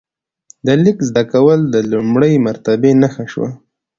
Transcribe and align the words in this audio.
د 0.65 0.67
لیک 0.83 0.97
زده 1.09 1.23
کول 1.31 1.59
د 1.73 1.75
لوړې 1.91 2.33
مرتبې 2.47 2.91
نښه 3.01 3.25
شوه. 3.31 3.49